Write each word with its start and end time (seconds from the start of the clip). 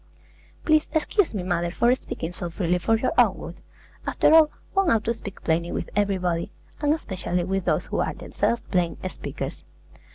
Please 0.65 0.89
excuse 0.93 1.35
me, 1.35 1.43
mother, 1.43 1.69
for 1.69 1.93
speaking 1.93 2.31
so 2.33 2.49
freely 2.49 2.79
for 2.79 2.97
your 2.97 3.11
own 3.19 3.37
good. 3.37 3.61
After 4.07 4.33
all, 4.33 4.49
one 4.73 4.89
ought 4.89 5.03
to 5.03 5.13
speak 5.13 5.43
plainly 5.43 5.71
with 5.71 5.91
everybody, 5.95 6.51
and 6.81 6.91
especially 6.95 7.43
with 7.43 7.65
those 7.65 7.85
who 7.85 7.99
are 7.99 8.15
themselves 8.15 8.63
plain 8.71 8.97
speakers. 9.07 9.63